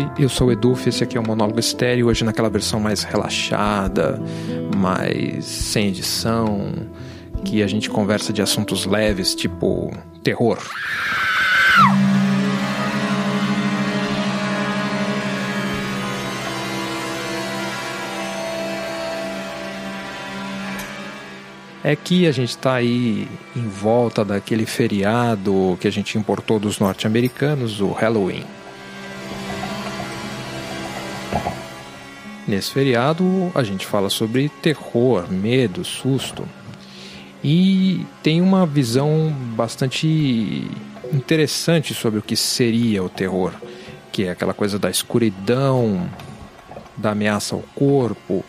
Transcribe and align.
Oi, 0.00 0.10
eu 0.18 0.30
sou 0.30 0.48
o 0.48 0.52
Edu, 0.52 0.72
esse 0.86 1.04
aqui 1.04 1.18
é 1.18 1.20
o 1.20 1.26
Monólogo 1.26 1.60
Estéreo, 1.60 2.06
hoje 2.06 2.24
naquela 2.24 2.48
versão 2.48 2.80
mais 2.80 3.02
relaxada, 3.02 4.18
mais 4.74 5.44
sem 5.44 5.88
edição, 5.88 6.72
que 7.44 7.62
a 7.62 7.66
gente 7.66 7.90
conversa 7.90 8.32
de 8.32 8.40
assuntos 8.40 8.86
leves, 8.86 9.34
tipo 9.34 9.92
terror. 10.22 10.58
é 21.82 21.96
que 21.96 22.26
a 22.26 22.32
gente 22.32 22.50
está 22.50 22.74
aí 22.74 23.26
em 23.56 23.68
volta 23.68 24.24
daquele 24.24 24.64
feriado 24.64 25.76
que 25.80 25.88
a 25.88 25.90
gente 25.90 26.16
importou 26.16 26.58
dos 26.58 26.78
norte-americanos, 26.78 27.80
o 27.80 27.90
Halloween. 27.90 28.44
Nesse 32.50 32.72
feriado 32.72 33.52
a 33.54 33.62
gente 33.62 33.86
fala 33.86 34.10
sobre 34.10 34.48
terror, 34.48 35.30
medo, 35.30 35.84
susto. 35.84 36.44
E 37.44 38.04
tem 38.24 38.40
uma 38.40 38.66
visão 38.66 39.32
bastante 39.54 40.68
interessante 41.12 41.94
sobre 41.94 42.18
o 42.18 42.22
que 42.22 42.34
seria 42.34 43.04
o 43.04 43.08
terror, 43.08 43.52
que 44.10 44.24
é 44.24 44.30
aquela 44.30 44.52
coisa 44.52 44.80
da 44.80 44.90
escuridão, 44.90 46.10
da 46.96 47.12
ameaça 47.12 47.54
ao 47.54 47.62
corpo, 47.72 48.44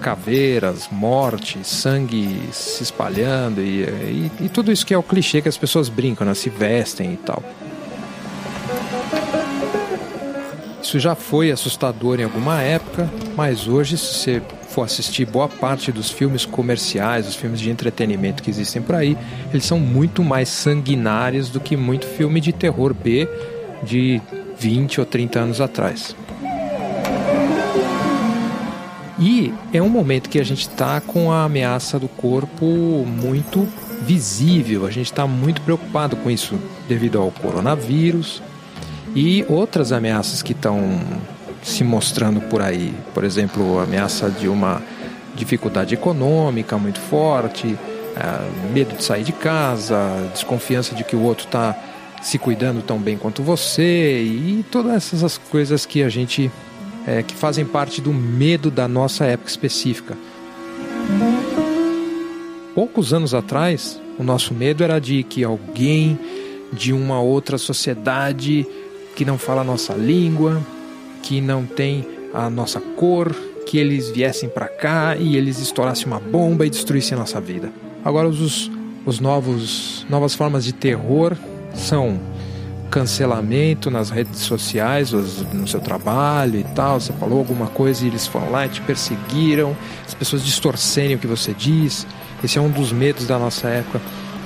caveiras, 0.00 0.88
morte, 0.90 1.58
sangue 1.62 2.40
se 2.52 2.84
espalhando 2.84 3.60
e, 3.60 3.82
e, 3.82 4.32
e, 4.46 4.48
tudo 4.48 4.72
isso 4.72 4.86
que 4.86 4.94
é 4.94 4.98
o 4.98 5.02
clichê 5.02 5.42
que 5.42 5.48
as 5.48 5.58
pessoas 5.58 5.90
brincam, 5.90 6.26
né? 6.26 6.32
se 6.32 6.48
vestem 6.48 7.12
e 7.12 7.16
tal. 7.18 7.42
Isso 10.86 11.00
já 11.00 11.16
foi 11.16 11.50
assustador 11.50 12.20
em 12.20 12.22
alguma 12.22 12.62
época, 12.62 13.10
mas 13.34 13.66
hoje, 13.66 13.98
se 13.98 14.06
você 14.06 14.42
for 14.68 14.82
assistir 14.82 15.24
boa 15.24 15.48
parte 15.48 15.90
dos 15.90 16.12
filmes 16.12 16.46
comerciais, 16.46 17.26
os 17.26 17.34
filmes 17.34 17.58
de 17.58 17.68
entretenimento 17.68 18.40
que 18.40 18.48
existem 18.48 18.80
por 18.80 18.94
aí, 18.94 19.18
eles 19.50 19.64
são 19.64 19.80
muito 19.80 20.22
mais 20.22 20.48
sanguinários 20.48 21.50
do 21.50 21.58
que 21.58 21.76
muito 21.76 22.06
filme 22.06 22.40
de 22.40 22.52
terror 22.52 22.94
B 22.94 23.28
de 23.82 24.22
20 24.60 25.00
ou 25.00 25.06
30 25.06 25.40
anos 25.40 25.60
atrás. 25.60 26.14
E 29.18 29.52
é 29.72 29.82
um 29.82 29.88
momento 29.88 30.30
que 30.30 30.38
a 30.38 30.44
gente 30.44 30.68
está 30.68 31.00
com 31.00 31.32
a 31.32 31.42
ameaça 31.42 31.98
do 31.98 32.06
corpo 32.06 32.64
muito 32.64 33.66
visível, 34.02 34.86
a 34.86 34.90
gente 34.92 35.06
está 35.06 35.26
muito 35.26 35.62
preocupado 35.62 36.14
com 36.14 36.30
isso 36.30 36.56
devido 36.86 37.18
ao 37.18 37.32
coronavírus 37.32 38.40
e 39.16 39.46
outras 39.48 39.92
ameaças 39.92 40.42
que 40.42 40.52
estão 40.52 41.00
se 41.62 41.82
mostrando 41.82 42.38
por 42.42 42.60
aí. 42.60 42.94
Por 43.14 43.24
exemplo, 43.24 43.78
a 43.78 43.84
ameaça 43.84 44.30
de 44.30 44.46
uma 44.46 44.82
dificuldade 45.34 45.94
econômica 45.94 46.76
muito 46.76 47.00
forte, 47.00 47.78
é, 48.14 48.72
medo 48.74 48.94
de 48.94 49.02
sair 49.02 49.24
de 49.24 49.32
casa, 49.32 49.96
desconfiança 50.32 50.94
de 50.94 51.02
que 51.02 51.16
o 51.16 51.22
outro 51.22 51.46
está 51.46 51.74
se 52.22 52.38
cuidando 52.38 52.82
tão 52.82 52.98
bem 52.98 53.16
quanto 53.16 53.42
você 53.42 54.22
e 54.22 54.64
todas 54.70 55.14
essas 55.14 55.38
coisas 55.38 55.86
que 55.86 56.02
a 56.02 56.10
gente 56.10 56.50
é, 57.06 57.22
que 57.22 57.34
fazem 57.34 57.64
parte 57.64 58.02
do 58.02 58.12
medo 58.12 58.70
da 58.70 58.86
nossa 58.86 59.24
época 59.24 59.48
específica. 59.48 60.14
Poucos 62.74 63.14
anos 63.14 63.32
atrás, 63.32 63.98
o 64.18 64.22
nosso 64.22 64.52
medo 64.52 64.84
era 64.84 64.98
de 64.98 65.22
que 65.22 65.42
alguém 65.42 66.18
de 66.72 66.92
uma 66.92 67.20
outra 67.20 67.56
sociedade 67.56 68.66
que 69.16 69.24
não 69.24 69.38
fala 69.38 69.62
a 69.62 69.64
nossa 69.64 69.94
língua, 69.94 70.62
que 71.22 71.40
não 71.40 71.64
tem 71.64 72.06
a 72.32 72.48
nossa 72.50 72.80
cor, 72.80 73.34
que 73.66 73.78
eles 73.78 74.10
viessem 74.10 74.48
para 74.48 74.68
cá 74.68 75.16
e 75.16 75.36
eles 75.36 75.58
estourassem 75.58 76.06
uma 76.06 76.20
bomba 76.20 76.64
e 76.66 76.70
destruíssem 76.70 77.16
a 77.16 77.20
nossa 77.20 77.40
vida. 77.40 77.72
Agora 78.04 78.28
os, 78.28 78.70
os 79.04 79.18
novos 79.18 80.06
novas 80.08 80.34
formas 80.34 80.64
de 80.64 80.72
terror 80.72 81.34
são 81.74 82.20
cancelamento 82.90 83.90
nas 83.90 84.10
redes 84.10 84.40
sociais, 84.40 85.12
no 85.12 85.66
seu 85.66 85.80
trabalho 85.80 86.60
e 86.60 86.64
tal, 86.64 87.00
você 87.00 87.12
falou 87.14 87.38
alguma 87.38 87.66
coisa 87.66 88.04
e 88.04 88.08
eles 88.08 88.26
foram 88.26 88.50
lá 88.50 88.66
e 88.66 88.68
te 88.68 88.80
perseguiram, 88.82 89.76
as 90.06 90.14
pessoas 90.14 90.44
distorcerem 90.44 91.16
o 91.16 91.18
que 91.18 91.26
você 91.26 91.52
diz. 91.52 92.06
Esse 92.44 92.58
é 92.58 92.60
um 92.60 92.70
dos 92.70 92.92
medos 92.92 93.26
da 93.26 93.38
nossa 93.38 93.68
época, 93.68 94.00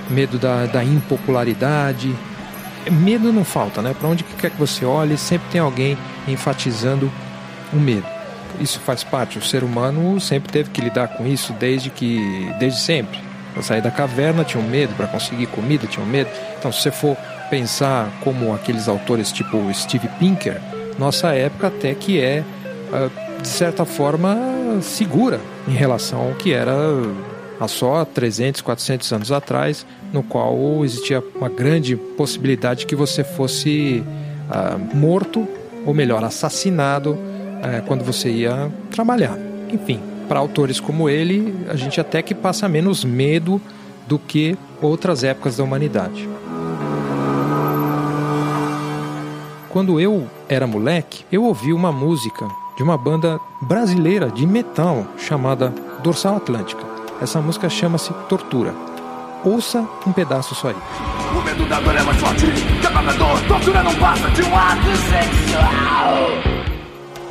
medo 0.09 0.39
da, 0.39 0.65
da 0.67 0.83
impopularidade. 0.83 2.15
Medo 2.91 3.33
não 3.33 3.45
falta, 3.45 3.83
né? 3.83 3.95
Para 3.99 4.09
onde 4.09 4.25
quer 4.25 4.51
que 4.51 4.59
você 4.59 4.85
olhe, 4.85 5.17
sempre 5.19 5.49
tem 5.51 5.61
alguém 5.61 5.99
enfatizando 6.27 7.11
o 7.73 7.77
medo. 7.77 8.07
Isso 8.59 8.81
faz 8.81 9.05
parte, 9.05 9.39
o 9.39 9.43
ser 9.43 9.63
humano 9.63 10.21
sempre 10.21 10.53
teve 10.53 10.71
que 10.71 10.81
lidar 10.81 11.09
com 11.09 11.27
isso 11.27 11.53
desde 11.55 11.91
que 11.91 12.51
desde 12.59 12.81
sempre. 12.81 13.19
Para 13.53 13.63
sair 13.63 13.83
da 13.83 13.91
caverna 13.91 14.45
tinha 14.45 14.63
um 14.63 14.69
medo, 14.69 14.95
para 14.95 15.07
conseguir 15.07 15.47
comida 15.47 15.87
tinha 15.87 16.05
um 16.05 16.09
medo. 16.09 16.31
Então, 16.59 16.71
se 16.71 16.83
você 16.83 16.91
for 16.91 17.17
pensar 17.49 18.09
como 18.23 18.55
aqueles 18.55 18.89
autores 18.89 19.33
tipo 19.33 19.73
Steve 19.75 20.09
Pinker, 20.19 20.61
nossa 20.99 21.35
época 21.35 21.67
até 21.67 21.95
que 21.95 22.21
é, 22.21 22.45
ah, 22.93 23.09
de 23.41 23.49
certa 23.49 23.85
forma, 23.85 24.37
segura 24.83 25.41
em 25.67 25.73
relação 25.73 26.21
ao 26.21 26.35
que 26.35 26.53
era 26.53 26.75
há 27.59 27.69
só 27.69 28.05
300, 28.05 28.61
400 28.61 29.13
anos 29.13 29.33
atrás, 29.33 29.87
no 30.13 30.23
qual 30.23 30.85
existia 30.85 31.23
uma 31.35 31.49
grande 31.49 31.97
possibilidade 31.97 32.87
que 32.87 32.97
você 32.97 33.23
fosse 33.23 34.03
uh, 34.49 34.97
morto, 34.97 35.47
ou 35.87 35.95
melhor, 35.95 36.25
assassinado, 36.25 37.13
uh, 37.13 37.83
quando 37.87 38.05
você 38.05 38.31
ia 38.31 38.71
trabalhar. 38.91 39.39
Enfim, 39.73 40.01
para 40.29 40.39
autores 40.39 40.81
como 40.81 41.09
ele, 41.09 41.55
a 41.69 41.77
gente 41.77 42.01
até 42.01 42.23
que 42.23 42.35
passa 42.35 42.69
menos 42.69 43.05
medo 43.05 43.61
do 44.07 44.19
que 44.19 44.57
outras 44.83 45.23
épocas 45.23 45.57
da 45.57 45.65
humanidade. 45.65 46.29
Quando 49.71 50.01
eu 50.01 50.27
era 50.49 50.67
moleque, 50.67 51.25
eu 51.31 51.45
ouvi 51.45 51.73
uma 51.73 51.93
música 51.93 52.49
de 52.77 52.83
uma 52.83 52.99
banda 52.99 53.39
brasileira 53.63 54.29
de 54.29 54.45
metal 54.47 55.07
chamada 55.17 55.73
Dorsal 56.03 56.37
Atlântica. 56.37 56.83
Essa 57.23 57.41
música 57.41 57.69
chama-se 57.69 58.13
Tortura. 58.29 58.90
Ouça 59.45 59.89
um 60.07 60.13
pedaço 60.13 60.55
só 60.55 60.69
aí. 60.69 60.77
O 61.35 61.43
medo 61.43 61.67
da 61.67 61.81
dor 61.81 61.97
é 61.97 62.03
mais 62.03 62.19
forte 62.19 62.47
que 62.47 62.87
a 62.87 63.13
dor. 63.13 63.41
Tortura 63.49 63.83
não 63.83 63.95
passa 63.95 64.29
de 64.31 64.43
um 64.43 64.55
ato 64.55 64.97
sexual. 65.09 66.61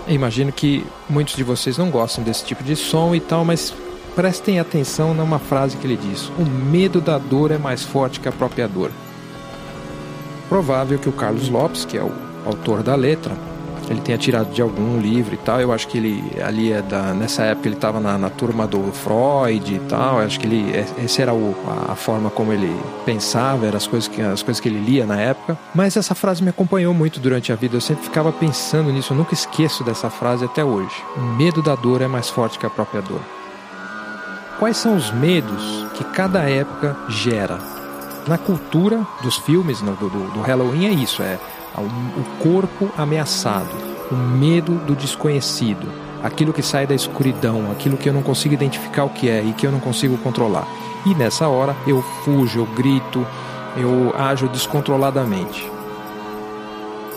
Imagino 0.07 0.51
que 0.51 0.83
muitos 1.07 1.35
de 1.35 1.43
vocês 1.43 1.77
não 1.77 1.91
gostam 1.91 2.23
desse 2.23 2.43
tipo 2.43 2.63
de 2.63 2.75
som 2.75 3.13
e 3.13 3.19
tal, 3.19 3.45
mas 3.45 3.73
prestem 4.15 4.59
atenção 4.59 5.13
numa 5.13 5.37
frase 5.37 5.77
que 5.77 5.85
ele 5.85 5.97
diz: 5.97 6.31
O 6.39 6.43
medo 6.43 6.99
da 6.99 7.19
dor 7.19 7.51
é 7.51 7.57
mais 7.59 7.83
forte 7.83 8.19
que 8.19 8.27
a 8.27 8.31
própria 8.31 8.67
dor. 8.67 8.91
Provável 10.47 10.97
que 10.97 11.09
o 11.09 11.11
Carlos 11.11 11.47
Lopes, 11.47 11.85
que 11.85 11.95
é 11.95 12.01
o 12.01 12.11
autor 12.43 12.81
da 12.81 12.95
letra, 12.95 13.35
ele 13.89 14.01
tenha 14.01 14.17
tirado 14.17 14.51
de 14.53 14.61
algum 14.61 14.99
livro 14.99 15.33
e 15.33 15.37
tal. 15.37 15.59
Eu 15.59 15.73
acho 15.73 15.87
que 15.87 15.97
ele 15.97 16.23
ali 16.41 16.71
é 16.71 16.81
da 16.81 17.13
nessa 17.13 17.43
época 17.43 17.67
ele 17.67 17.75
estava 17.75 17.99
na, 17.99 18.17
na, 18.17 18.29
turma 18.29 18.67
do 18.67 18.91
Freud 18.91 19.73
e 19.73 19.79
tal. 19.79 20.19
Eu 20.19 20.25
acho 20.25 20.39
que 20.39 20.45
ele 20.45 20.71
é, 20.71 20.85
essa 21.03 21.21
era 21.21 21.33
o, 21.33 21.55
a, 21.67 21.93
a, 21.93 21.95
forma 21.95 22.29
como 22.29 22.53
ele 22.53 22.73
pensava, 23.05 23.65
eram 23.65 23.77
as 23.77 23.87
coisas 23.87 24.07
que 24.07 24.21
as 24.21 24.43
coisas 24.43 24.61
que 24.61 24.69
ele 24.69 24.79
lia 24.79 25.05
na 25.05 25.19
época. 25.19 25.57
Mas 25.73 25.97
essa 25.97 26.13
frase 26.13 26.43
me 26.43 26.49
acompanhou 26.49 26.93
muito 26.93 27.19
durante 27.19 27.51
a 27.51 27.55
vida. 27.55 27.75
Eu 27.75 27.81
sempre 27.81 28.03
ficava 28.03 28.31
pensando 28.31 28.91
nisso. 28.91 29.13
Eu 29.13 29.17
nunca 29.17 29.33
esqueço 29.33 29.83
dessa 29.83 30.09
frase 30.09 30.45
até 30.45 30.63
hoje. 30.63 30.95
O 31.17 31.21
medo 31.21 31.61
da 31.61 31.75
dor 31.75 32.01
é 32.01 32.07
mais 32.07 32.29
forte 32.29 32.59
que 32.59 32.65
a 32.65 32.69
própria 32.69 33.01
dor. 33.01 33.21
Quais 34.59 34.77
são 34.77 34.95
os 34.95 35.09
medos 35.11 35.87
que 35.95 36.03
cada 36.03 36.41
época 36.41 36.95
gera? 37.07 37.57
Na 38.27 38.37
cultura 38.37 39.07
dos 39.23 39.37
filmes, 39.37 39.81
no, 39.81 39.95
do, 39.95 40.09
do 40.09 40.41
Halloween 40.41 40.87
é 40.87 40.91
isso, 40.91 41.23
é 41.23 41.39
o 41.85 42.43
corpo 42.43 42.89
ameaçado, 42.97 43.69
o 44.11 44.15
medo 44.15 44.75
do 44.85 44.95
desconhecido, 44.95 45.87
aquilo 46.23 46.53
que 46.53 46.61
sai 46.61 46.85
da 46.85 46.95
escuridão, 46.95 47.71
aquilo 47.71 47.97
que 47.97 48.09
eu 48.09 48.13
não 48.13 48.21
consigo 48.21 48.53
identificar 48.53 49.03
o 49.03 49.09
que 49.09 49.29
é 49.29 49.43
e 49.43 49.53
que 49.53 49.65
eu 49.65 49.71
não 49.71 49.79
consigo 49.79 50.17
controlar. 50.17 50.67
E 51.05 51.15
nessa 51.15 51.47
hora 51.47 51.75
eu 51.87 52.01
fujo, 52.23 52.59
eu 52.59 52.65
grito, 52.65 53.25
eu 53.77 54.13
ajo 54.17 54.47
descontroladamente. 54.49 55.69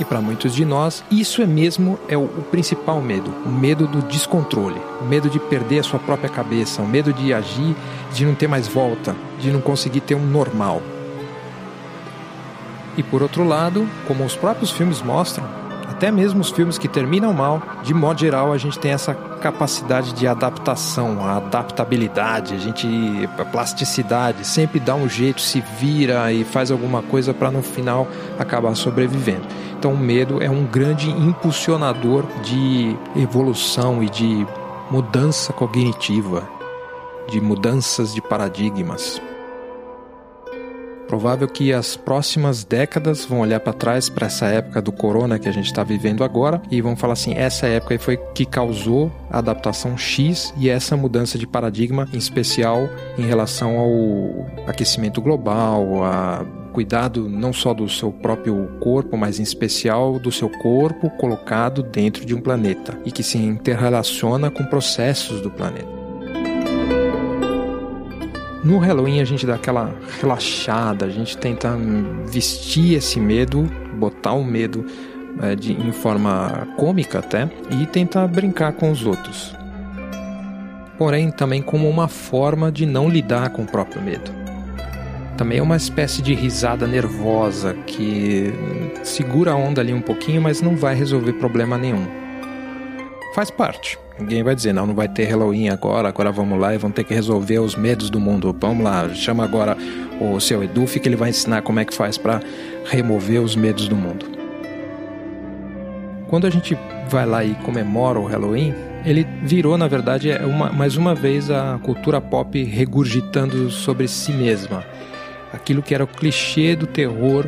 E 0.00 0.04
para 0.04 0.20
muitos 0.20 0.54
de 0.54 0.64
nós, 0.64 1.04
isso 1.10 1.42
é 1.42 1.46
mesmo 1.46 1.98
é 2.08 2.16
o, 2.16 2.22
o, 2.24 2.44
principal 2.50 3.00
medo, 3.00 3.32
o 3.44 3.48
medo 3.48 3.86
do 3.86 4.02
descontrole, 4.02 4.80
o 5.00 5.04
medo 5.04 5.28
de 5.28 5.38
perder 5.38 5.80
a 5.80 5.82
sua 5.82 5.98
própria 5.98 6.30
cabeça, 6.30 6.82
o 6.82 6.88
medo 6.88 7.12
de 7.12 7.32
agir, 7.32 7.76
de 8.12 8.24
não 8.24 8.34
ter 8.34 8.48
mais 8.48 8.66
volta, 8.66 9.14
de 9.38 9.50
não 9.52 9.60
conseguir 9.60 10.00
ter 10.00 10.14
um 10.14 10.26
normal. 10.26 10.82
E 12.96 13.02
por 13.02 13.22
outro 13.22 13.44
lado, 13.44 13.88
como 14.06 14.24
os 14.24 14.36
próprios 14.36 14.70
filmes 14.70 15.00
mostram, 15.00 15.46
até 15.88 16.10
mesmo 16.10 16.40
os 16.40 16.50
filmes 16.50 16.78
que 16.78 16.88
terminam 16.88 17.32
mal, 17.32 17.62
de 17.82 17.94
modo 17.94 18.18
geral, 18.18 18.52
a 18.52 18.58
gente 18.58 18.78
tem 18.78 18.90
essa 18.90 19.14
capacidade 19.14 20.12
de 20.12 20.26
adaptação, 20.26 21.24
a 21.24 21.36
adaptabilidade, 21.36 22.54
a 22.54 22.58
gente 22.58 22.88
a 23.38 23.44
plasticidade, 23.44 24.44
sempre 24.44 24.80
dá 24.80 24.94
um 24.94 25.08
jeito, 25.08 25.40
se 25.40 25.60
vira 25.78 26.32
e 26.32 26.44
faz 26.44 26.70
alguma 26.70 27.02
coisa 27.02 27.32
para 27.32 27.50
no 27.50 27.62
final 27.62 28.08
acabar 28.38 28.74
sobrevivendo. 28.74 29.46
Então, 29.78 29.92
o 29.92 29.98
medo 29.98 30.42
é 30.42 30.50
um 30.50 30.64
grande 30.64 31.10
impulsionador 31.10 32.24
de 32.42 32.96
evolução 33.16 34.02
e 34.02 34.08
de 34.08 34.46
mudança 34.90 35.52
cognitiva, 35.52 36.48
de 37.28 37.40
mudanças 37.40 38.12
de 38.12 38.20
paradigmas 38.20 39.20
provável 41.12 41.46
que 41.46 41.74
as 41.74 41.94
próximas 41.94 42.64
décadas 42.64 43.26
vão 43.26 43.40
olhar 43.40 43.60
para 43.60 43.74
trás 43.74 44.08
para 44.08 44.28
essa 44.28 44.46
época 44.46 44.80
do 44.80 44.90
corona 44.90 45.38
que 45.38 45.46
a 45.46 45.52
gente 45.52 45.66
está 45.66 45.84
vivendo 45.84 46.24
agora 46.24 46.62
e 46.70 46.80
vão 46.80 46.96
falar 46.96 47.12
assim: 47.12 47.34
essa 47.34 47.66
época 47.66 47.98
foi 47.98 48.16
que 48.16 48.46
causou 48.46 49.12
a 49.30 49.36
adaptação 49.36 49.94
X 49.98 50.54
e 50.56 50.70
essa 50.70 50.96
mudança 50.96 51.36
de 51.36 51.46
paradigma, 51.46 52.08
em 52.14 52.16
especial 52.16 52.88
em 53.18 53.26
relação 53.26 53.76
ao 53.78 54.66
aquecimento 54.66 55.20
global, 55.20 56.02
a 56.02 56.46
cuidado 56.72 57.28
não 57.28 57.52
só 57.52 57.74
do 57.74 57.86
seu 57.90 58.10
próprio 58.10 58.70
corpo, 58.80 59.14
mas 59.14 59.38
em 59.38 59.42
especial 59.42 60.18
do 60.18 60.32
seu 60.32 60.48
corpo 60.48 61.10
colocado 61.10 61.82
dentro 61.82 62.24
de 62.24 62.34
um 62.34 62.40
planeta 62.40 62.98
e 63.04 63.12
que 63.12 63.22
se 63.22 63.36
interrelaciona 63.36 64.50
com 64.50 64.64
processos 64.64 65.42
do 65.42 65.50
planeta. 65.50 66.01
No 68.64 68.78
Halloween 68.78 69.20
a 69.20 69.24
gente 69.24 69.44
dá 69.44 69.56
aquela 69.56 69.92
relaxada, 70.20 71.06
a 71.06 71.08
gente 71.08 71.36
tenta 71.36 71.76
vestir 72.26 72.94
esse 72.94 73.18
medo, 73.18 73.62
botar 73.94 74.34
o 74.34 74.44
medo 74.44 74.86
é, 75.42 75.56
de, 75.56 75.72
em 75.72 75.90
forma 75.90 76.68
cômica 76.76 77.18
até, 77.18 77.50
e 77.70 77.86
tentar 77.86 78.28
brincar 78.28 78.72
com 78.74 78.92
os 78.92 79.04
outros. 79.04 79.52
Porém, 80.96 81.32
também 81.32 81.60
como 81.60 81.88
uma 81.88 82.06
forma 82.06 82.70
de 82.70 82.86
não 82.86 83.08
lidar 83.08 83.50
com 83.50 83.62
o 83.62 83.66
próprio 83.66 84.00
medo. 84.00 84.30
Também 85.36 85.58
é 85.58 85.62
uma 85.62 85.76
espécie 85.76 86.22
de 86.22 86.32
risada 86.32 86.86
nervosa 86.86 87.74
que 87.86 88.52
segura 89.02 89.52
a 89.52 89.56
onda 89.56 89.80
ali 89.80 89.92
um 89.92 90.00
pouquinho, 90.00 90.40
mas 90.40 90.62
não 90.62 90.76
vai 90.76 90.94
resolver 90.94 91.32
problema 91.32 91.76
nenhum. 91.76 92.06
Faz 93.34 93.50
parte. 93.50 93.98
Ninguém 94.22 94.44
vai 94.44 94.54
dizer, 94.54 94.72
não, 94.72 94.86
não 94.86 94.94
vai 94.94 95.08
ter 95.08 95.24
Halloween 95.24 95.68
agora, 95.68 96.08
agora 96.08 96.30
vamos 96.30 96.58
lá 96.58 96.72
e 96.72 96.78
vamos 96.78 96.94
ter 96.94 97.02
que 97.02 97.12
resolver 97.12 97.58
os 97.58 97.74
medos 97.74 98.08
do 98.08 98.20
mundo. 98.20 98.56
Vamos 98.58 98.84
lá, 98.84 99.08
chama 99.08 99.42
agora 99.42 99.76
o 100.20 100.38
seu 100.38 100.62
Eduf 100.62 101.00
que 101.00 101.08
ele 101.08 101.16
vai 101.16 101.30
ensinar 101.30 101.62
como 101.62 101.80
é 101.80 101.84
que 101.84 101.92
faz 101.92 102.16
para 102.16 102.40
remover 102.84 103.42
os 103.42 103.56
medos 103.56 103.88
do 103.88 103.96
mundo. 103.96 104.24
Quando 106.28 106.46
a 106.46 106.50
gente 106.50 106.78
vai 107.08 107.26
lá 107.26 107.44
e 107.44 107.54
comemora 107.56 108.20
o 108.20 108.24
Halloween, 108.24 108.72
ele 109.04 109.26
virou, 109.42 109.76
na 109.76 109.88
verdade, 109.88 110.30
é 110.30 110.46
uma, 110.46 110.70
mais 110.70 110.96
uma 110.96 111.16
vez 111.16 111.50
a 111.50 111.80
cultura 111.82 112.20
pop 112.20 112.62
regurgitando 112.62 113.70
sobre 113.72 114.06
si 114.06 114.30
mesma. 114.30 114.84
Aquilo 115.52 115.82
que 115.82 115.96
era 115.96 116.04
o 116.04 116.06
clichê 116.06 116.76
do 116.76 116.86
terror 116.86 117.44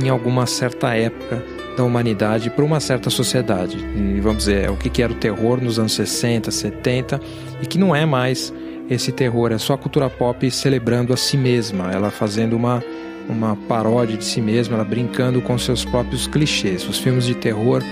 em 0.00 0.08
alguma 0.08 0.46
certa 0.46 0.94
época 0.94 1.42
da 1.76 1.84
humanidade 1.84 2.50
para 2.50 2.64
uma 2.64 2.80
certa 2.80 3.10
sociedade. 3.10 3.76
E 3.76 4.20
vamos 4.20 4.44
dizer, 4.44 4.70
o 4.70 4.76
que 4.76 5.02
era 5.02 5.12
o 5.12 5.16
terror 5.16 5.60
nos 5.62 5.78
anos 5.78 5.92
60, 5.94 6.50
70 6.50 7.20
e 7.62 7.66
que 7.66 7.78
não 7.78 7.94
é 7.94 8.06
mais 8.06 8.52
esse 8.88 9.10
terror, 9.10 9.50
é 9.50 9.58
só 9.58 9.74
a 9.74 9.78
cultura 9.78 10.10
pop 10.10 10.50
celebrando 10.50 11.12
a 11.12 11.16
si 11.16 11.36
mesma, 11.36 11.90
ela 11.90 12.10
fazendo 12.10 12.54
uma 12.54 12.82
uma 13.28 13.56
paródia 13.68 14.18
de 14.18 14.24
si 14.24 14.40
mesma, 14.40 14.74
ela 14.74 14.84
brincando 14.84 15.40
com 15.40 15.56
seus 15.56 15.84
próprios 15.84 16.26
clichês. 16.26 16.86
Os 16.86 16.98
filmes 16.98 17.24
de 17.24 17.34
terror 17.34 17.82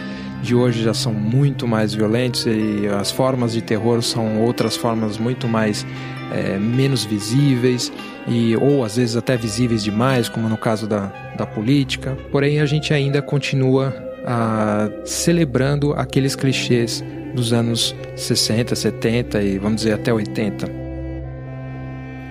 de 0.43 0.55
hoje 0.55 0.83
já 0.83 0.93
são 0.93 1.15
muito 1.15 1.67
mais 1.67 1.95
violentos 1.95 2.45
e 2.47 2.87
as 3.01 3.11
formas 3.11 3.53
de 3.53 3.63
terror 3.63 4.03
são 4.03 4.43
outras 4.43 4.77
formas 4.77 5.17
muito 5.17 5.47
mais 5.47 5.87
é, 6.33 6.59
menos 6.59 7.05
visíveis 7.05 7.93
e 8.27 8.57
ou 8.57 8.85
às 8.85 8.97
vezes 8.97 9.17
até 9.17 9.37
visíveis 9.37 9.85
demais, 9.85 10.29
como 10.29 10.49
no 10.49 10.57
caso 10.57 10.87
da, 10.87 11.13
da 11.37 11.47
política. 11.47 12.17
Porém, 12.31 12.61
a 12.61 12.67
gente 12.67 12.93
ainda 12.93 13.23
continua 13.23 13.95
ah, 14.27 14.89
celebrando 15.05 15.93
aqueles 15.93 16.35
clichês 16.35 17.05
dos 17.35 17.53
anos 17.53 17.95
60, 18.17 18.75
70 18.75 19.43
e 19.43 19.59
vamos 19.59 19.83
dizer 19.83 19.95
até 19.95 20.13
80. 20.13 20.82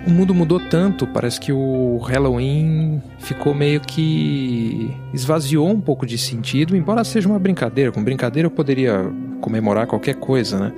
O 0.06 0.10
mundo 0.10 0.34
mudou 0.34 0.60
tanto, 0.60 1.06
parece 1.06 1.40
que 1.40 1.54
o 1.54 1.98
Halloween 1.98 3.02
ficou 3.20 3.54
meio 3.54 3.80
que 3.80 4.92
esvaziou 5.14 5.70
um 5.70 5.80
pouco 5.80 6.08
de 6.08 6.18
sentido, 6.18 6.76
embora 6.76 7.04
seja 7.04 7.30
uma 7.30 7.38
brincadeira. 7.38 7.92
Com 7.92 8.04
brincadeira 8.04 8.48
eu 8.48 8.52
poderia 8.52 9.12
comemorar 9.42 9.86
qualquer 9.86 10.16
coisa, 10.16 10.60
né? 10.60 10.74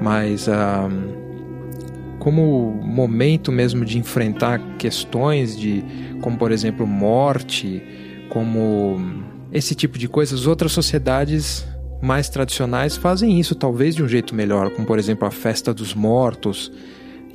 Mas 0.00 0.46
ah, 0.46 0.90
como 2.18 2.78
momento 2.82 3.50
mesmo 3.50 3.82
de 3.82 3.98
enfrentar 3.98 4.60
questões 4.76 5.56
de 5.56 5.82
como 6.20 6.36
por 6.36 6.52
exemplo 6.52 6.86
morte, 6.86 7.82
como 8.28 8.96
esse 9.52 9.74
tipo 9.74 9.96
de 9.96 10.06
coisas, 10.06 10.46
outras 10.46 10.72
sociedades 10.72 11.66
mais 12.02 12.28
tradicionais 12.28 12.94
fazem 12.94 13.40
isso 13.40 13.54
talvez 13.54 13.94
de 13.94 14.02
um 14.02 14.08
jeito 14.08 14.34
melhor, 14.34 14.70
como 14.70 14.86
por 14.86 14.98
exemplo 14.98 15.26
a 15.26 15.30
festa 15.30 15.72
dos 15.72 15.94
mortos 15.94 16.70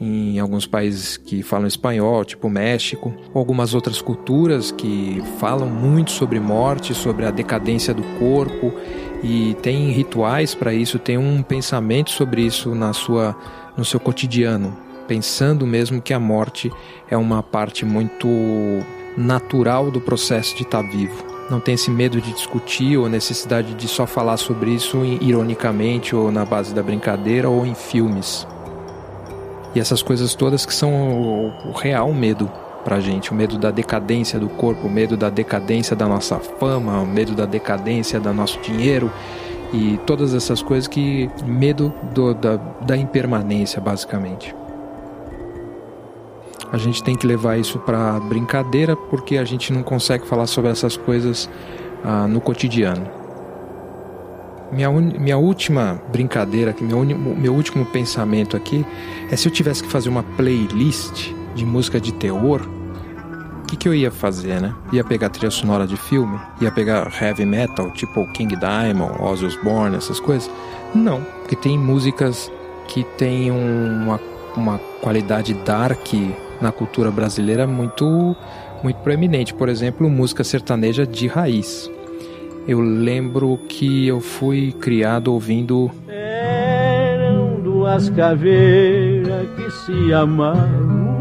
em 0.02 0.40
alguns 0.40 0.66
países 0.66 1.16
que 1.16 1.44
falam 1.44 1.68
espanhol, 1.68 2.26
tipo 2.26 2.50
México, 2.50 3.14
algumas 3.36 3.76
outras 3.76 4.02
culturas 4.02 4.72
que 4.72 5.22
falam 5.38 5.70
muito 5.70 6.10
sobre 6.10 6.40
morte, 6.40 6.96
sobre 6.96 7.24
a 7.24 7.30
decadência 7.30 7.94
do 7.94 8.02
corpo 8.18 8.74
e 9.22 9.56
tem 9.62 9.92
rituais 9.92 10.56
para 10.56 10.74
isso, 10.74 10.98
tem 10.98 11.20
um 11.20 11.44
pensamento 11.44 12.10
sobre 12.10 12.42
isso 12.42 12.74
na 12.74 12.94
sua 12.94 13.38
no 13.78 13.86
seu 13.86 14.00
cotidiano, 14.00 14.76
pensando 15.08 15.68
mesmo 15.68 16.02
que 16.02 16.14
a 16.14 16.20
morte 16.20 16.72
é 17.08 17.16
uma 17.16 17.44
parte 17.44 17.86
muito 17.86 18.28
natural 19.16 19.92
do 19.92 20.02
processo 20.02 20.56
de 20.56 20.64
estar 20.64 20.82
vivo. 20.82 21.24
Não 21.50 21.60
tem 21.60 21.76
esse 21.76 21.92
medo 21.92 22.20
de 22.20 22.34
discutir 22.34 22.98
ou 22.98 23.08
necessidade 23.08 23.76
de 23.76 23.88
só 23.88 24.08
falar 24.08 24.38
sobre 24.38 24.72
isso 24.72 25.04
ironicamente 25.22 26.16
ou 26.16 26.32
na 26.32 26.44
base 26.44 26.74
da 26.74 26.82
brincadeira 26.82 27.50
ou 27.50 27.66
em 27.66 27.76
filmes. 27.76 28.48
E 29.74 29.80
essas 29.80 30.02
coisas 30.02 30.36
todas 30.36 30.66
que 30.66 30.74
são 30.74 30.92
o, 30.92 31.70
o 31.70 31.72
real 31.72 32.12
medo 32.14 32.52
pra 32.84 33.00
gente, 33.00 33.32
o 33.32 33.36
medo 33.36 33.58
da 33.58 33.72
decadência 33.72 34.40
do 34.40 34.50
corpo, 34.50 34.88
o 34.88 34.90
medo 34.90 35.16
da 35.16 35.30
decadência 35.30 35.96
da 35.96 36.08
nossa 36.08 36.40
fama, 36.40 37.00
o 37.00 37.06
medo 37.06 37.34
da 37.34 37.46
decadência 37.46 38.20
do 38.20 38.34
nosso 38.34 38.60
dinheiro 38.60 39.12
e 39.74 40.00
todas 40.06 40.34
essas 40.34 40.62
coisas 40.62 40.88
que 40.88 41.30
medo 41.46 41.94
do, 42.14 42.34
da, 42.34 42.58
da 42.58 42.98
impermanência 42.98 43.80
basicamente. 43.80 44.56
A 46.72 46.78
gente 46.78 47.04
tem 47.04 47.16
que 47.16 47.28
levar 47.28 47.58
isso 47.58 47.80
para 47.80 48.20
brincadeira 48.20 48.96
porque 48.96 49.38
a 49.38 49.44
gente 49.44 49.74
não 49.74 49.84
consegue 49.84 50.26
falar 50.26 50.48
sobre 50.48 50.72
essas 50.72 50.96
coisas 50.96 51.50
ah, 52.04 52.28
no 52.28 52.40
cotidiano. 52.40 53.21
Minha, 54.72 54.90
un... 54.90 55.14
minha 55.20 55.38
última 55.38 56.02
brincadeira, 56.12 56.74
meu, 56.80 57.00
un... 57.00 57.06
meu 57.06 57.54
último 57.54 57.86
pensamento 57.86 58.56
aqui 58.56 58.86
é 59.30 59.36
se 59.36 59.48
eu 59.48 59.52
tivesse 59.52 59.84
que 59.84 59.90
fazer 59.90 60.10
uma 60.10 60.24
playlist 60.24 61.34
de 61.56 61.66
música 61.66 62.00
de 62.00 62.14
terror, 62.14 62.62
o 63.64 63.68
que, 63.68 63.76
que 63.76 63.88
eu 63.88 63.94
ia 63.94 64.12
fazer, 64.12 64.62
né? 64.62 64.74
Ia 64.92 65.04
pegar 65.04 65.30
trilha 65.30 65.52
sonora 65.52 65.88
de 65.88 65.96
filme? 65.96 66.40
Ia 66.62 66.72
pegar 66.72 67.12
heavy 67.22 67.46
metal, 67.46 67.92
tipo 67.92 68.26
King 68.34 68.56
Diamond, 68.56 69.22
Ozzy 69.22 69.46
Osbourne, 69.46 69.96
essas 69.96 70.20
coisas? 70.20 70.50
Não, 70.94 71.22
porque 71.22 71.56
tem 71.56 71.78
músicas 71.78 72.52
que 72.88 73.04
têm 73.18 73.50
uma, 73.50 74.20
uma 74.58 74.78
qualidade 75.02 75.54
dark 75.54 76.14
na 76.62 76.72
cultura 76.72 77.10
brasileira 77.12 77.66
muito 77.66 78.36
muito 78.84 78.98
proeminente. 78.98 79.54
Por 79.54 79.70
exemplo, 79.70 80.10
música 80.10 80.44
sertaneja 80.44 81.06
de 81.06 81.28
raiz. 81.28 81.90
Eu 82.68 82.80
lembro 82.80 83.58
que 83.68 84.08
eu 84.08 84.20
fui 84.20 84.72
criado 84.72 85.34
ouvindo. 85.34 85.90
Eram 86.08 87.60
duas 87.62 88.10
caveiras 88.10 89.48
que 89.56 89.72
se 89.72 90.14
amavam. 90.14 91.18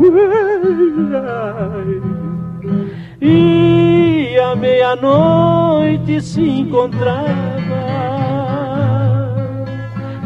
E 3.23 4.39
à 4.39 4.55
meia-noite 4.55 6.21
se 6.21 6.41
encontrava 6.43 7.25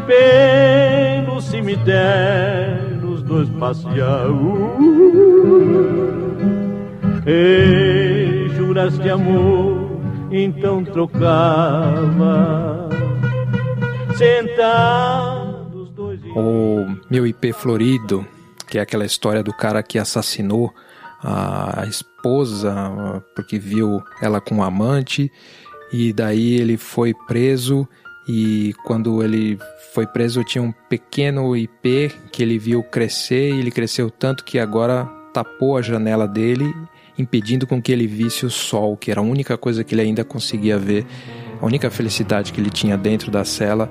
pelo 0.05 1.41
cemitério 1.41 3.09
os 3.09 3.23
dois 3.23 3.49
passeavam. 3.49 4.71
E 7.25 8.49
juras 8.55 8.99
de 8.99 9.09
amor 9.09 9.84
então 10.31 10.83
trocava. 10.83 12.89
Sentados 14.15 15.89
dois. 15.91 16.19
O 16.35 16.85
meu 17.09 17.27
IP 17.27 17.53
florido, 17.53 18.25
que 18.67 18.77
é 18.77 18.81
aquela 18.81 19.05
história 19.05 19.43
do 19.43 19.53
cara 19.53 19.83
que 19.83 19.99
assassinou 19.99 20.73
a 21.23 21.85
esposa 21.87 23.23
porque 23.35 23.57
viu 23.57 24.01
ela 24.21 24.39
com 24.39 24.55
um 24.55 24.63
amante 24.63 25.31
e 25.91 26.13
daí 26.13 26.55
ele 26.55 26.77
foi 26.77 27.13
preso 27.27 27.87
e 28.27 28.73
quando 28.85 29.23
ele 29.23 29.57
foi 29.93 30.05
preso 30.05 30.43
tinha 30.43 30.61
um 30.61 30.73
pequeno 30.89 31.55
IP 31.55 32.11
que 32.31 32.43
ele 32.43 32.59
viu 32.59 32.83
crescer 32.83 33.53
e 33.53 33.59
ele 33.59 33.71
cresceu 33.71 34.11
tanto 34.11 34.43
que 34.43 34.59
agora 34.59 35.05
tapou 35.33 35.77
a 35.77 35.81
janela 35.81 36.27
dele, 36.27 36.71
impedindo 37.17 37.65
com 37.65 37.81
que 37.81 37.91
ele 37.91 38.07
visse 38.07 38.45
o 38.45 38.49
sol, 38.49 38.97
que 38.97 39.11
era 39.11 39.19
a 39.19 39.23
única 39.23 39.57
coisa 39.57 39.83
que 39.83 39.95
ele 39.95 40.01
ainda 40.01 40.23
conseguia 40.23 40.77
ver, 40.77 41.05
a 41.61 41.65
única 41.65 41.89
felicidade 41.89 42.51
que 42.51 42.59
ele 42.59 42.69
tinha 42.69 42.97
dentro 42.97 43.31
da 43.31 43.45
cela, 43.45 43.89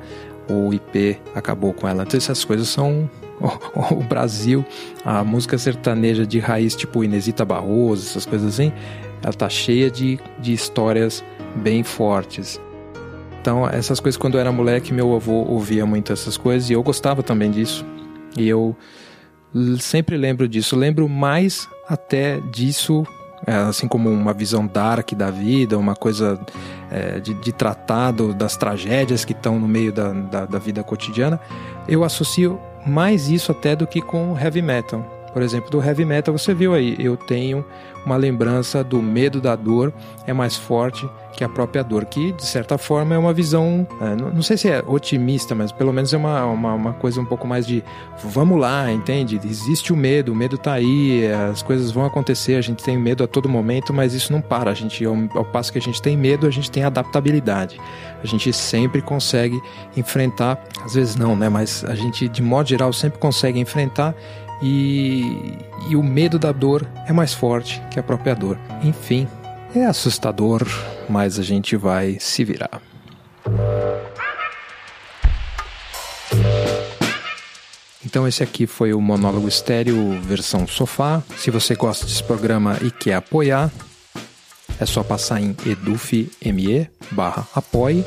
o 0.48 0.72
IP 0.72 1.18
acabou 1.34 1.72
com 1.72 1.88
ela. 1.88 2.02
Então 2.02 2.18
essas 2.18 2.44
coisas 2.44 2.68
são 2.68 3.08
o 3.90 4.02
Brasil, 4.02 4.64
a 5.04 5.24
música 5.24 5.56
sertaneja 5.58 6.26
de 6.26 6.38
raiz 6.38 6.76
tipo 6.76 7.02
Inesita 7.02 7.44
Barroso, 7.44 8.08
essas 8.08 8.26
coisas 8.26 8.54
assim, 8.54 8.72
ela 9.22 9.32
tá 9.32 9.48
cheia 9.48 9.90
de, 9.90 10.18
de 10.38 10.52
histórias 10.52 11.24
bem 11.56 11.82
fortes. 11.82 12.60
Então, 13.40 13.68
essas 13.68 14.00
coisas, 14.00 14.16
quando 14.16 14.34
eu 14.34 14.40
era 14.40 14.50
moleque, 14.50 14.90
meu 14.90 15.14
avô 15.14 15.44
ouvia 15.44 15.84
muito 15.84 16.12
essas 16.12 16.36
coisas 16.36 16.70
e 16.70 16.72
eu 16.72 16.82
gostava 16.82 17.22
também 17.22 17.50
disso. 17.50 17.84
E 18.38 18.48
eu 18.48 18.74
sempre 19.78 20.16
lembro 20.16 20.48
disso. 20.48 20.76
Lembro 20.76 21.08
mais 21.08 21.68
até 21.88 22.40
disso, 22.40 23.06
é, 23.46 23.54
assim 23.54 23.86
como 23.86 24.10
uma 24.10 24.32
visão 24.32 24.66
dark 24.66 25.12
da 25.12 25.30
vida, 25.30 25.78
uma 25.78 25.94
coisa 25.94 26.40
é, 26.90 27.20
de, 27.20 27.34
de 27.34 27.52
tratado 27.52 28.34
das 28.34 28.56
tragédias 28.56 29.24
que 29.24 29.32
estão 29.32 29.58
no 29.58 29.68
meio 29.68 29.92
da, 29.92 30.12
da, 30.12 30.46
da 30.46 30.58
vida 30.58 30.82
cotidiana. 30.82 31.40
Eu 31.86 32.04
associo 32.04 32.58
mais 32.86 33.28
isso 33.28 33.52
até 33.52 33.74
do 33.74 33.86
que 33.86 34.00
com 34.00 34.38
heavy 34.38 34.62
metal. 34.62 35.13
Por 35.34 35.42
exemplo, 35.42 35.70
do 35.70 35.82
heavy 35.82 36.06
metal, 36.06 36.36
você 36.36 36.54
viu 36.54 36.72
aí, 36.72 36.96
eu 36.98 37.16
tenho 37.16 37.64
uma 38.06 38.16
lembrança 38.16 38.84
do 38.84 39.02
medo 39.02 39.40
da 39.40 39.56
dor 39.56 39.92
é 40.26 40.32
mais 40.32 40.56
forte 40.56 41.08
que 41.32 41.42
a 41.42 41.48
própria 41.48 41.82
dor, 41.82 42.04
que 42.04 42.30
de 42.32 42.46
certa 42.46 42.78
forma 42.78 43.12
é 43.14 43.18
uma 43.18 43.32
visão, 43.32 43.84
é, 44.00 44.14
não, 44.14 44.40
sei 44.40 44.56
se 44.56 44.68
é 44.68 44.84
otimista, 44.86 45.52
mas 45.52 45.72
pelo 45.72 45.92
menos 45.92 46.14
é 46.14 46.16
uma, 46.16 46.44
uma, 46.44 46.74
uma, 46.74 46.92
coisa 46.92 47.20
um 47.20 47.24
pouco 47.24 47.44
mais 47.44 47.66
de 47.66 47.82
vamos 48.22 48.58
lá, 48.58 48.92
entende? 48.92 49.40
Existe 49.44 49.92
o 49.92 49.96
medo, 49.96 50.30
o 50.30 50.34
medo 50.34 50.56
tá 50.56 50.74
aí, 50.74 51.26
as 51.50 51.60
coisas 51.60 51.90
vão 51.90 52.04
acontecer, 52.04 52.54
a 52.54 52.60
gente 52.60 52.84
tem 52.84 52.96
medo 52.96 53.24
a 53.24 53.26
todo 53.26 53.48
momento, 53.48 53.92
mas 53.92 54.14
isso 54.14 54.32
não 54.32 54.40
para. 54.40 54.70
A 54.70 54.74
gente, 54.74 55.04
ao, 55.04 55.16
ao 55.34 55.44
passo 55.44 55.72
que 55.72 55.78
a 55.78 55.82
gente 55.82 56.00
tem 56.00 56.16
medo, 56.16 56.46
a 56.46 56.50
gente 56.50 56.70
tem 56.70 56.84
adaptabilidade. 56.84 57.80
A 58.22 58.26
gente 58.26 58.52
sempre 58.52 59.02
consegue 59.02 59.60
enfrentar, 59.96 60.62
às 60.84 60.94
vezes 60.94 61.16
não, 61.16 61.34
né? 61.34 61.48
Mas 61.48 61.84
a 61.84 61.96
gente, 61.96 62.28
de 62.28 62.42
modo 62.42 62.68
geral, 62.68 62.92
sempre 62.92 63.18
consegue 63.18 63.58
enfrentar 63.58 64.14
e, 64.62 65.58
e 65.88 65.96
o 65.96 66.02
medo 66.02 66.38
da 66.38 66.52
dor 66.52 66.86
é 67.06 67.12
mais 67.12 67.32
forte 67.32 67.82
que 67.90 67.98
a 67.98 68.02
própria 68.02 68.34
dor. 68.34 68.58
Enfim, 68.82 69.28
é 69.74 69.84
assustador, 69.84 70.66
mas 71.08 71.38
a 71.38 71.42
gente 71.42 71.76
vai 71.76 72.16
se 72.20 72.44
virar. 72.44 72.80
Então 78.04 78.28
esse 78.28 78.42
aqui 78.42 78.66
foi 78.66 78.92
o 78.92 79.00
monólogo 79.00 79.48
estéreo 79.48 80.20
versão 80.22 80.66
sofá. 80.68 81.22
Se 81.36 81.50
você 81.50 81.74
gosta 81.74 82.06
desse 82.06 82.22
programa 82.22 82.78
e 82.80 82.90
quer 82.90 83.14
apoiar, 83.14 83.72
é 84.78 84.86
só 84.86 85.02
passar 85.02 85.40
em 85.40 85.56
eduf.me 85.66 86.88
barra 87.10 87.46
apoie. 87.54 88.04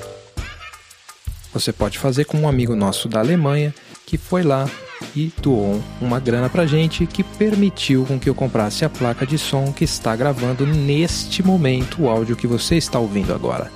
Você 1.53 1.73
pode 1.73 1.97
fazer 1.97 2.25
com 2.25 2.37
um 2.37 2.47
amigo 2.47 2.75
nosso 2.75 3.09
da 3.09 3.19
Alemanha 3.19 3.73
que 4.05 4.17
foi 4.17 4.43
lá 4.43 4.69
e 5.17 5.33
doou 5.41 5.81
uma 6.00 6.19
grana 6.19 6.47
pra 6.47 6.67
gente 6.67 7.07
que 7.07 7.24
permitiu 7.24 8.05
com 8.05 8.19
que 8.19 8.29
eu 8.29 8.36
comprasse 8.36 8.86
a 8.86 8.89
placa 8.89 9.25
de 9.25 9.39
som 9.39 9.74
que 9.74 9.83
está 9.83 10.15
gravando 10.15 10.63
neste 10.63 11.41
momento 11.41 12.03
o 12.03 12.09
áudio 12.09 12.36
que 12.36 12.45
você 12.45 12.75
está 12.75 13.00
ouvindo 13.00 13.33
agora. 13.33 13.71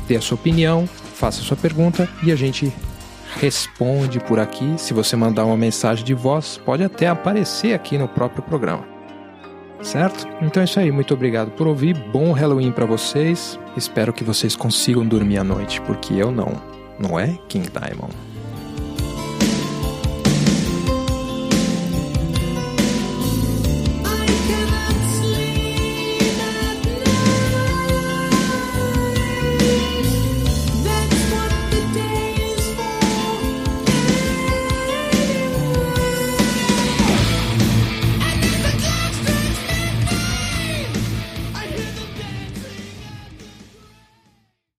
Dê 0.06 0.16
a 0.16 0.21
sua 0.21 0.37
opinião, 0.37 0.88
faça 1.14 1.40
a 1.40 1.44
sua 1.44 1.56
pergunta 1.56 2.09
e 2.23 2.30
a 2.30 2.37
gente 2.37 2.73
responde 3.40 4.21
por 4.21 4.38
aqui. 4.38 4.76
Se 4.78 4.94
você 4.94 5.16
mandar 5.16 5.47
uma 5.47 5.56
mensagem 5.56 6.04
de 6.04 6.14
voz, 6.14 6.61
pode 6.64 6.85
até 6.85 7.09
aparecer 7.09 7.75
aqui 7.75 7.99
no 7.99 8.06
próprio 8.06 8.40
programa 8.42 9.01
certo? 9.82 10.26
Então 10.40 10.60
é 10.60 10.64
isso 10.64 10.80
aí, 10.80 10.90
muito 10.90 11.12
obrigado 11.14 11.50
por 11.52 11.66
ouvir. 11.66 11.94
Bom 12.12 12.32
Halloween 12.32 12.72
para 12.72 12.86
vocês. 12.86 13.58
Espero 13.76 14.12
que 14.12 14.24
vocês 14.24 14.56
consigam 14.56 15.06
dormir 15.06 15.38
à 15.38 15.44
noite, 15.44 15.80
porque 15.82 16.14
eu 16.14 16.30
não. 16.30 16.52
Não 16.98 17.18
é, 17.18 17.38
King 17.48 17.68
Diamond? 17.68 18.31